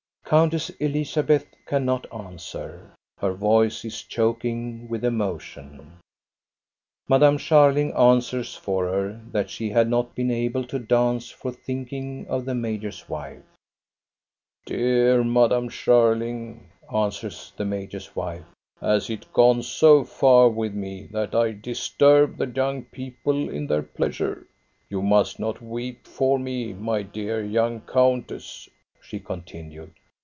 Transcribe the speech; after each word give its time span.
'* 0.31 0.31
Countess 0.31 0.69
Elizabeth 0.79 1.45
cannot 1.65 2.07
answer. 2.13 2.95
Her 3.19 3.33
voice 3.33 3.83
is 3.83 4.01
choking 4.01 4.87
with 4.87 5.03
emotion. 5.03 5.97
Madame 7.09 7.37
Scharling 7.37 7.93
answers 7.99 8.55
for 8.55 8.85
her, 8.85 9.19
that 9.33 9.49
she 9.49 9.71
had 9.71 9.89
not 9.89 10.15
been 10.15 10.31
able 10.31 10.63
to 10.67 10.79
dance 10.79 11.29
for 11.31 11.51
think 11.51 11.91
ing 11.91 12.25
of 12.29 12.45
the 12.45 12.55
major's 12.55 13.09
wife. 13.09 13.43
"Dear 14.65 15.21
Madame 15.25 15.67
Scharling," 15.67 16.61
answers 16.93 17.51
the 17.57 17.65
major's 17.65 18.15
wife," 18.15 18.45
has 18.79 19.09
it 19.09 19.33
gone 19.33 19.61
so 19.61 20.05
far 20.05 20.47
with 20.47 20.73
me 20.73 21.07
that 21.11 21.35
I 21.35 21.51
disturb 21.51 22.37
the 22.37 22.47
young 22.47 22.85
people 22.85 23.49
in 23.49 23.67
their 23.67 23.83
pleasure? 23.83 24.47
You 24.87 25.01
must 25.01 25.41
not 25.41 25.61
weep 25.61 26.07
for 26.07 26.39
me, 26.39 26.71
my 26.71 27.01
dear 27.01 27.43
young 27.43 27.81
countess," 27.81 28.69
she 29.01 29.19
continued. 29.19 29.91